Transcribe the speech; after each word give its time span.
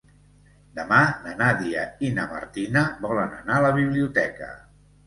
Demà 0.79 1.01
na 1.25 1.35
Nàdia 1.43 1.85
i 2.09 2.11
na 2.17 2.27
Martina 2.35 2.85
volen 3.07 3.39
anar 3.45 3.61
a 3.61 3.65
la 3.69 3.75
biblioteca. 3.81 4.55